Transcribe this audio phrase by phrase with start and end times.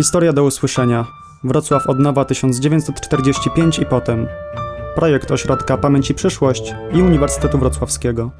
[0.00, 1.06] Historia do usłyszenia.
[1.44, 4.26] Wrocław od nowa 1945 i potem.
[4.94, 8.30] Projekt Ośrodka Pamięć i Przyszłość i Uniwersytetu Wrocławskiego.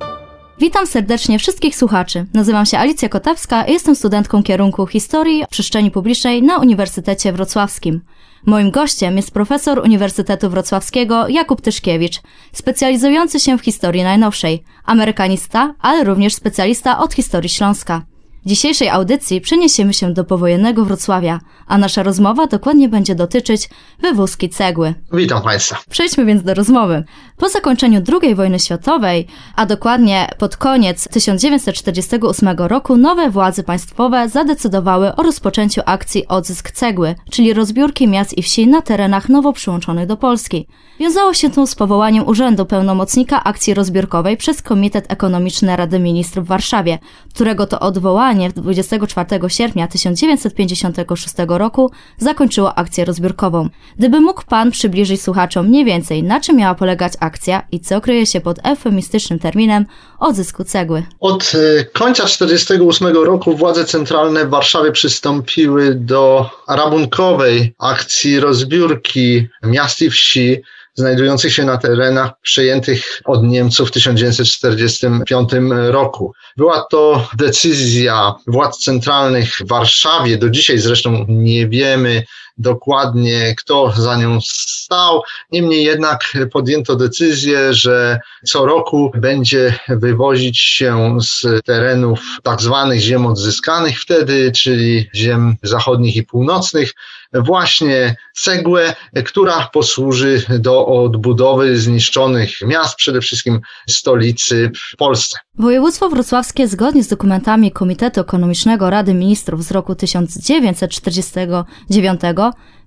[0.59, 2.27] Witam serdecznie wszystkich słuchaczy.
[2.35, 8.01] Nazywam się Alicja Kotewska i jestem studentką kierunku Historii Przestrzeni Publicznej na Uniwersytecie Wrocławskim.
[8.47, 12.21] Moim gościem jest profesor Uniwersytetu Wrocławskiego Jakub Tyszkiewicz,
[12.53, 18.03] specjalizujący się w historii najnowszej, amerykanista, ale również specjalista od historii Śląska.
[18.45, 23.69] W dzisiejszej audycji przeniesiemy się do powojennego Wrocławia, a nasza rozmowa dokładnie będzie dotyczyć
[24.03, 24.95] wywózki cegły.
[25.13, 25.77] Witam Państwa.
[25.91, 27.05] Przejdźmy więc do rozmowy.
[27.37, 35.17] Po zakończeniu II wojny światowej, a dokładnie pod koniec 1948 roku, nowe władze państwowe zadecydowały
[35.17, 40.17] o rozpoczęciu akcji Odzysk Cegły, czyli rozbiórki miast i wsi na terenach nowo przyłączonych do
[40.17, 40.67] Polski.
[41.01, 46.49] Wiązało się to z powołaniem Urzędu Pełnomocnika Akcji Rozbiórkowej przez Komitet Ekonomiczny Rady Ministrów w
[46.49, 46.99] Warszawie,
[47.35, 53.69] którego to odwołanie 24 sierpnia 1956 roku zakończyło akcję rozbiórkową.
[53.99, 58.27] Gdyby mógł Pan przybliżyć słuchaczom mniej więcej, na czym miała polegać akcja i co kryje
[58.27, 59.87] się pod eufemistycznym terminem
[60.19, 61.03] odzysku cegły?
[61.21, 70.03] Od e, końca 1948 roku władze centralne w Warszawie przystąpiły do rabunkowej akcji rozbiórki miast
[70.03, 70.63] i wsi
[71.01, 75.51] znajdujących się na terenach przejętych od Niemców w 1945
[75.89, 76.33] roku.
[76.57, 80.37] Była to decyzja władz centralnych w Warszawie.
[80.37, 82.25] Do dzisiaj zresztą nie wiemy
[82.59, 85.23] dokładnie, kto za nią stał.
[85.53, 93.27] Niemniej jednak podjęto decyzję, że co roku będzie wywozić się z terenów tak zwanych ziem
[93.27, 96.95] odzyskanych wtedy, czyli ziem zachodnich i północnych,
[97.35, 105.39] właśnie cegłę, która posłuży do odbudowy zniszczonych miast, przede wszystkim stolicy w Polsce.
[105.59, 112.21] Województwo wrocławskie zgodnie z dokumentami Komitetu Ekonomicznego Rady Ministrów z roku 1949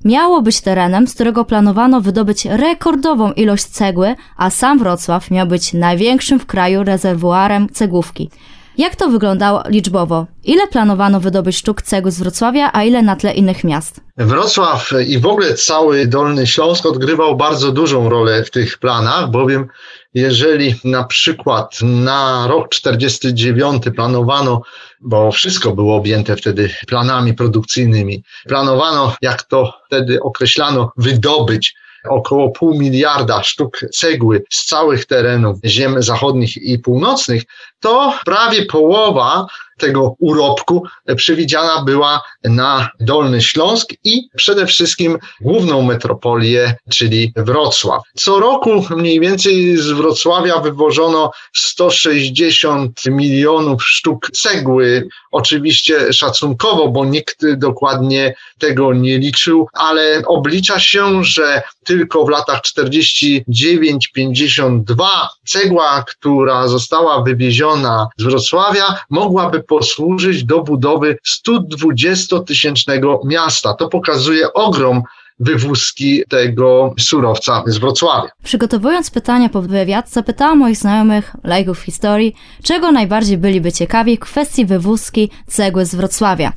[0.05, 5.73] miało być terenem, z którego planowano wydobyć rekordową ilość cegły, a sam Wrocław miał być
[5.73, 8.29] największym w kraju rezerwuarem cegłówki.
[8.77, 10.27] Jak to wyglądało liczbowo?
[10.43, 14.01] Ile planowano wydobyć sztuk cegły z Wrocławia, a ile na tle innych miast?
[14.17, 19.67] Wrocław i w ogóle cały Dolny Śląsk odgrywał bardzo dużą rolę w tych planach, bowiem
[20.13, 24.61] jeżeli na przykład na rok 49 planowano,
[25.01, 31.75] bo wszystko było objęte wtedy planami produkcyjnymi, planowano, jak to wtedy określano, wydobyć
[32.09, 37.43] około pół miliarda sztuk cegły z całych terenów ziem zachodnich i północnych,
[37.79, 39.45] to prawie połowa
[39.83, 40.83] tego urobku
[41.15, 48.01] przewidziana była na Dolny Śląsk i przede wszystkim główną metropolię, czyli Wrocław.
[48.15, 55.07] Co roku mniej więcej z Wrocławia wywożono 160 milionów sztuk cegły.
[55.31, 62.61] Oczywiście szacunkowo, bo nikt dokładnie tego nie liczył, ale oblicza się, że tylko w latach
[62.61, 65.05] 49-52
[65.45, 71.17] cegła, która została wywieziona z Wrocławia, mogłaby posłużyć do budowy
[71.47, 73.73] 120-tysięcznego miasta.
[73.73, 75.01] To pokazuje ogrom
[75.39, 78.29] wywózki tego surowca z Wrocławia.
[78.43, 84.65] Przygotowując pytania po wywiad, zapytałam moich znajomych, lajków historii, czego najbardziej byliby ciekawi w kwestii
[84.65, 86.53] wywózki cegły z Wrocławia.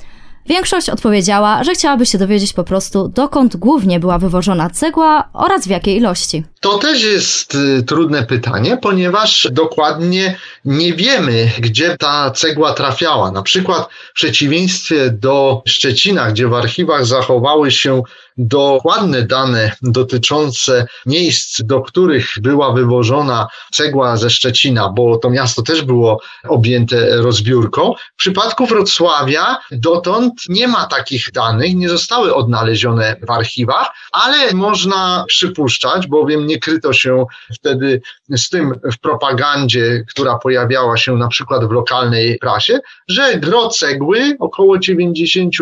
[0.48, 5.70] Większość odpowiedziała, że chciałaby się dowiedzieć po prostu, dokąd głównie była wywożona cegła oraz w
[5.70, 6.44] jakiej ilości.
[6.60, 13.30] To też jest y, trudne pytanie, ponieważ dokładnie nie wiemy, gdzie ta cegła trafiała.
[13.30, 18.02] Na przykład w przeciwieństwie do Szczecina, gdzie w archiwach zachowały się
[18.36, 25.82] dokładne dane dotyczące miejsc, do których była wywożona cegła ze Szczecina, bo to miasto też
[25.82, 27.92] było objęte rozbiórką.
[28.14, 35.24] W przypadku Wrocławia dotąd nie ma takich danych, nie zostały odnalezione w archiwach, ale można
[35.28, 37.24] przypuszczać, bowiem nie kryto się
[37.54, 38.00] wtedy
[38.36, 44.36] z tym w propagandzie, która pojawiała się na przykład w lokalnej prasie, że gro cegły,
[44.38, 45.60] około 90%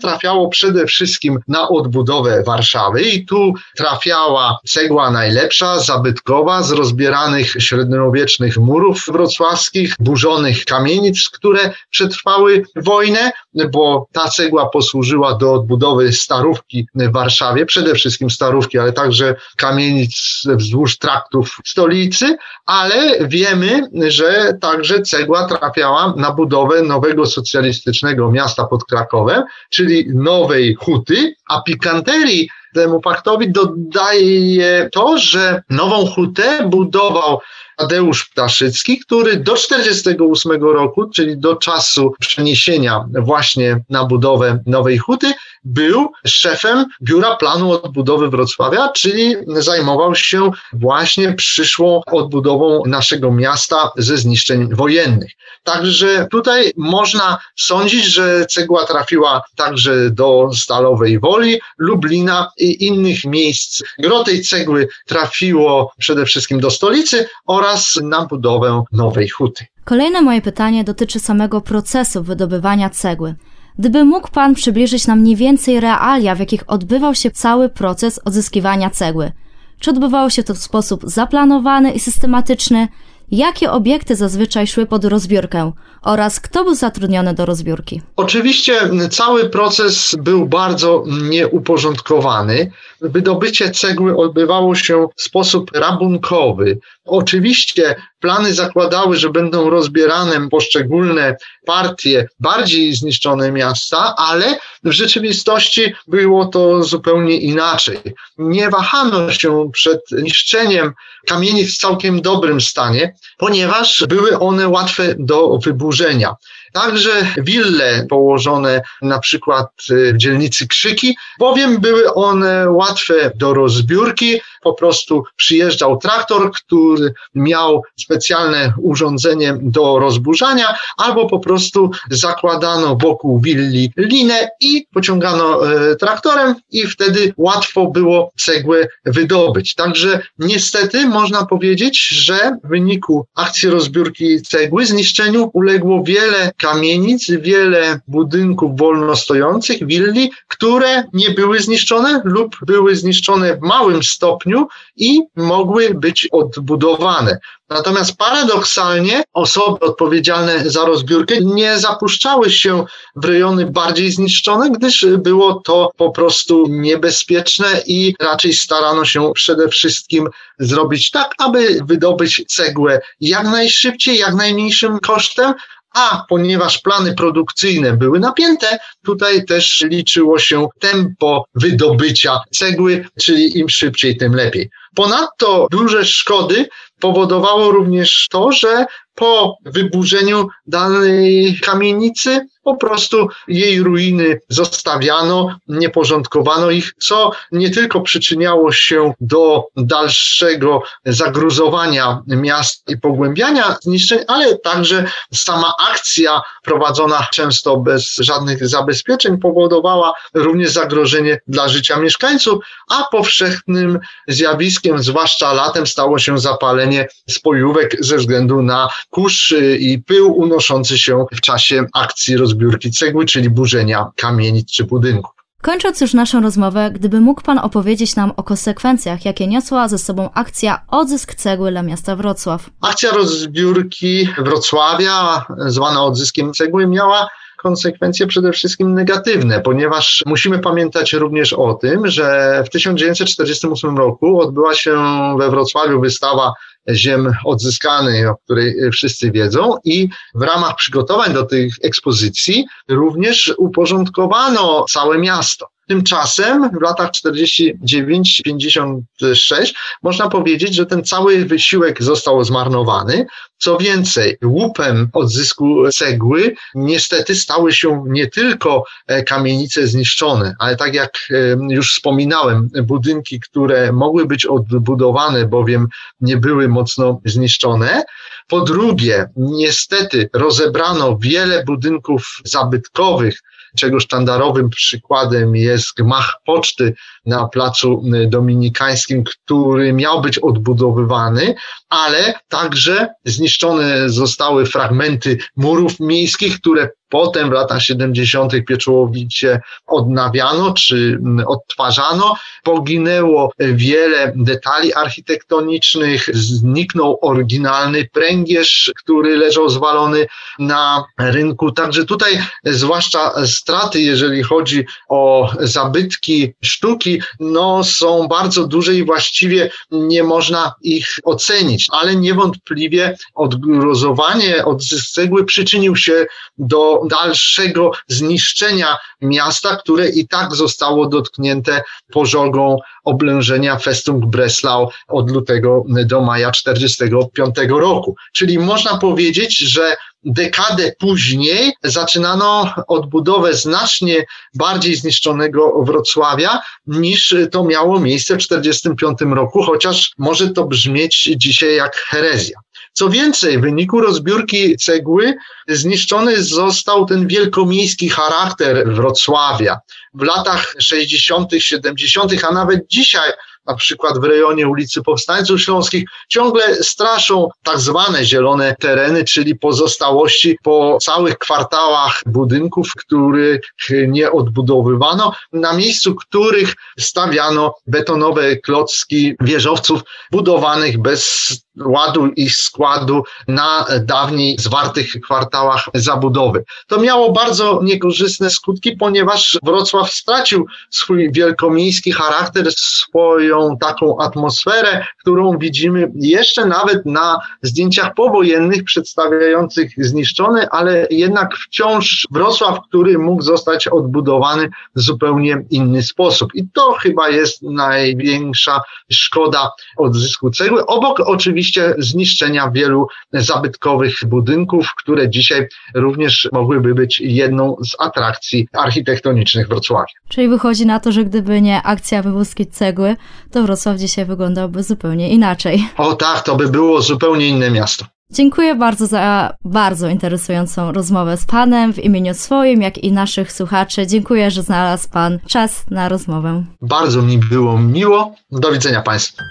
[0.00, 2.09] trafiało przede wszystkim na odbudowę
[2.46, 11.74] Warszawy i tu trafiała cegła najlepsza, zabytkowa, z rozbieranych średniowiecznych murów wrocławskich, burzonych kamienic, które
[11.90, 13.30] przetrwały wojnę,
[13.72, 20.42] bo ta cegła posłużyła do odbudowy starówki w Warszawie, przede wszystkim starówki, ale także kamienic
[20.46, 22.36] wzdłuż traktów stolicy,
[22.66, 30.74] ale wiemy, że także cegła trafiała na budowę nowego socjalistycznego miasta pod Krakowem, czyli Nowej
[30.74, 31.62] Huty, a
[32.02, 37.40] pikanterii temu faktowi dodaje to, że Nową Hutę budował
[37.80, 45.32] Tadeusz Ptaszycki, który do 1948 roku, czyli do czasu przeniesienia właśnie na budowę Nowej Huty,
[45.64, 54.16] był szefem Biura Planu Odbudowy Wrocławia, czyli zajmował się właśnie przyszłą odbudową naszego miasta ze
[54.16, 55.30] zniszczeń wojennych.
[55.62, 63.82] Także tutaj można sądzić, że cegła trafiła także do Stalowej Woli, Lublina i innych miejsc.
[63.98, 67.69] Gro tej cegły trafiło przede wszystkim do stolicy oraz
[68.02, 69.66] na budowę Nowej Huty.
[69.84, 73.34] Kolejne moje pytanie dotyczy samego procesu wydobywania cegły.
[73.78, 78.90] Gdyby mógł Pan przybliżyć nam mniej więcej realia, w jakich odbywał się cały proces odzyskiwania
[78.90, 79.32] cegły.
[79.78, 82.88] Czy odbywało się to w sposób zaplanowany i systematyczny?
[83.30, 85.72] Jakie obiekty zazwyczaj szły pod rozbiórkę
[86.02, 88.02] oraz kto był zatrudniony do rozbiórki?
[88.16, 88.80] Oczywiście
[89.10, 92.70] cały proces był bardzo nieuporządkowany.
[93.00, 96.78] Wydobycie cegły odbywało się w sposób rabunkowy.
[97.04, 101.36] Oczywiście plany zakładały, że będą rozbierane poszczególne
[101.66, 107.98] partie bardziej zniszczone miasta, ale w rzeczywistości było to zupełnie inaczej.
[108.38, 110.92] Nie wahano się przed niszczeniem
[111.26, 116.34] kamienic w całkiem dobrym stanie, ponieważ były one łatwe do wyburzenia.
[116.72, 124.40] Także wille położone na przykład w dzielnicy Krzyki, bowiem były one łatwe do rozbiórki.
[124.62, 133.40] Po prostu przyjeżdżał traktor, który miał specjalne urządzenie do rozburzania, albo po prostu zakładano wokół
[133.40, 139.74] willi linę i pociągano e, traktorem i wtedy łatwo było cegłę wydobyć.
[139.74, 148.00] Także niestety można powiedzieć, że w wyniku akcji rozbiórki cegły zniszczeniu uległo wiele kamienic, wiele
[148.08, 155.20] budynków wolno stojących, willi, które nie były zniszczone lub były zniszczone w małym stopniu i
[155.36, 157.38] mogły być odbudowane.
[157.70, 162.84] Natomiast paradoksalnie osoby odpowiedzialne za rozbiórkę nie zapuszczały się
[163.16, 169.68] w rejony bardziej zniszczone, gdyż było to po prostu niebezpieczne i raczej starano się przede
[169.68, 170.28] wszystkim
[170.58, 175.54] zrobić tak, aby wydobyć cegłę jak najszybciej, jak najmniejszym kosztem,
[175.94, 183.68] a ponieważ plany produkcyjne były napięte, tutaj też liczyło się tempo wydobycia cegły, czyli im
[183.68, 184.70] szybciej, tym lepiej.
[184.94, 186.68] Ponadto duże szkody
[187.00, 196.70] powodowało również to, że po wyburzeniu danej kamienicy po prostu jej ruiny zostawiano, nie porządkowano
[196.70, 205.04] ich, co nie tylko przyczyniało się do dalszego zagruzowania miast i pogłębiania zniszczeń, ale także
[205.34, 213.98] sama akcja prowadzona często bez żadnych zabezpieczeń powodowała również zagrożenie dla życia mieszkańców, a powszechnym
[214.28, 221.26] zjawiskiem, zwłaszcza latem, stało się zapalenie spojówek ze względu na kurz i pył unoszący się
[221.32, 225.32] w czasie akcji rozbiórki cegły, czyli burzenia kamienic czy budynków.
[225.62, 230.30] Kończąc już naszą rozmowę, gdyby mógł Pan opowiedzieć nam o konsekwencjach, jakie niosła ze sobą
[230.34, 232.70] akcja Odzysk Cegły dla miasta Wrocław.
[232.80, 237.28] Akcja rozbiórki Wrocławia, zwana Odzyskiem Cegły, miała
[237.62, 244.74] konsekwencje przede wszystkim negatywne, ponieważ musimy pamiętać również o tym, że w 1948 roku odbyła
[244.74, 244.96] się
[245.38, 246.52] we Wrocławiu wystawa
[246.92, 254.84] ziem odzyskanej, o której wszyscy wiedzą i w ramach przygotowań do tych ekspozycji również uporządkowano
[254.90, 255.66] całe miasto.
[255.90, 263.26] Tymczasem w latach 49-56 można powiedzieć, że ten cały wysiłek został zmarnowany.
[263.58, 270.94] Co więcej, łupem odzysku cegły niestety stały się nie tylko e, kamienice zniszczone, ale tak
[270.94, 271.34] jak e,
[271.74, 275.88] już wspominałem, budynki, które mogły być odbudowane, bowiem
[276.20, 278.02] nie były mocno zniszczone.
[278.48, 283.40] Po drugie, niestety rozebrano wiele budynków zabytkowych,
[283.76, 286.94] czego sztandarowym przykładem jest gmach poczty
[287.26, 291.54] na placu dominikańskim, który miał być odbudowywany,
[291.88, 298.52] ale także zniszczone zostały fragmenty murów miejskich, które Potem w latach 70.
[298.68, 302.34] pieczołowicie odnawiano czy odtwarzano.
[302.62, 310.26] Poginęło wiele detali architektonicznych, zniknął oryginalny pręgierz, który leżał zwalony
[310.58, 311.72] na rynku.
[311.72, 319.70] Także tutaj, zwłaszcza straty, jeżeli chodzi o zabytki sztuki, no są bardzo duże i właściwie
[319.90, 326.26] nie można ich ocenić, ale niewątpliwie odgrozowanie od cegły przyczynił się
[326.58, 335.84] do dalszego zniszczenia miasta, które i tak zostało dotknięte pożogą oblężenia Festung Breslau od lutego
[336.06, 338.16] do maja 1945 roku.
[338.32, 348.00] Czyli można powiedzieć, że dekadę później zaczynano odbudowę znacznie bardziej zniszczonego Wrocławia niż to miało
[348.00, 352.60] miejsce w 1945 roku, chociaż może to brzmieć dzisiaj jak herezja.
[352.92, 355.34] Co więcej, w wyniku rozbiórki cegły
[355.68, 359.78] zniszczony został ten wielkomiejski charakter Wrocławia.
[360.14, 363.32] W latach 60., 70., a nawet dzisiaj
[363.66, 370.58] na przykład w rejonie ulicy Powstańców Śląskich, ciągle straszą tak zwane zielone tereny, czyli pozostałości
[370.62, 373.60] po całych kwartałach budynków, których
[374.08, 380.00] nie odbudowywano, na miejscu których stawiano betonowe klocki wieżowców
[380.32, 381.50] budowanych bez
[381.86, 386.64] ładu i składu na dawniej zwartych kwartałach zabudowy.
[386.86, 395.58] To miało bardzo niekorzystne skutki, ponieważ Wrocław stracił swój wielkomiejski charakter, swoją taką atmosferę, którą
[395.58, 403.88] widzimy jeszcze nawet na zdjęciach powojennych przedstawiających zniszczony, ale jednak wciąż Wrocław, który mógł zostać
[403.88, 406.54] odbudowany w zupełnie inny sposób.
[406.54, 408.80] I to chyba jest największa
[409.12, 410.86] szkoda odzysku cegły.
[410.86, 419.68] Obok oczywiście zniszczenia wielu zabytkowych budynków, które dzisiaj również mogłyby być jedną z atrakcji architektonicznych
[419.68, 419.89] Wrocławia.
[420.28, 423.16] Czyli wychodzi na to, że gdyby nie akcja wywózki cegły,
[423.50, 425.88] to Wrocław dzisiaj wyglądałby zupełnie inaczej.
[425.96, 428.04] O tak, to by było zupełnie inne miasto.
[428.32, 434.06] Dziękuję bardzo za bardzo interesującą rozmowę z Panem w imieniu swoim, jak i naszych słuchaczy.
[434.06, 436.64] Dziękuję, że znalazł Pan czas na rozmowę.
[436.82, 438.34] Bardzo mi było miło.
[438.50, 439.42] Do widzenia Państwu.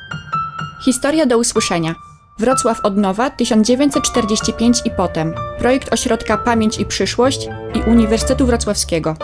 [0.85, 1.95] Historia do usłyszenia.
[2.39, 5.33] Wrocław od nowa 1945 i potem.
[5.59, 9.15] Projekt Ośrodka Pamięć i Przyszłość i Uniwersytetu Wrocławskiego.